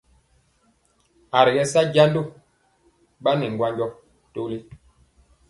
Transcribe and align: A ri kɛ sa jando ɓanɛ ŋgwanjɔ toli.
A 1.37 1.39
ri 1.45 1.51
kɛ 1.57 1.63
sa 1.71 1.81
jando 1.93 2.21
ɓanɛ 3.23 3.45
ŋgwanjɔ 3.53 3.87
toli. 4.33 4.57